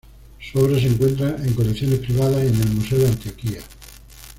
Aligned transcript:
Su 0.39 0.57
obra 0.57 0.79
se 0.79 0.87
encuentra 0.87 1.35
en 1.45 1.53
colecciones 1.53 1.99
privadas 1.99 2.43
y 2.43 2.47
en 2.47 2.59
el 2.59 2.71
Museo 2.73 2.97
de 2.97 3.07
Antioquia. 3.09 3.61